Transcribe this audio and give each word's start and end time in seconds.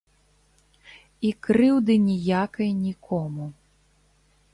І 1.27 1.33
крыўды 1.47 1.97
ніякай 2.07 2.71
нікому. 2.85 3.45